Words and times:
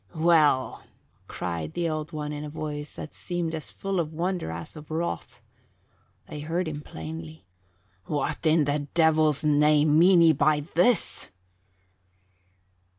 "Well," 0.15 0.81
cried 1.27 1.73
the 1.73 1.87
Old 1.87 2.11
One 2.11 2.31
in 2.33 2.43
a 2.43 2.49
voice 2.49 2.95
that 2.95 3.13
seemed 3.13 3.53
as 3.53 3.71
full 3.71 3.99
of 3.99 4.11
wonder 4.15 4.49
as 4.49 4.75
of 4.75 4.89
wrath, 4.89 5.43
they 6.27 6.39
heard 6.39 6.67
him 6.67 6.81
plainly, 6.81 7.45
"what 8.05 8.43
in 8.47 8.63
the 8.63 8.87
Devil's 8.95 9.43
name 9.43 9.99
mean 9.99 10.23
ye 10.23 10.33
by 10.33 10.61
this?" 10.61 11.29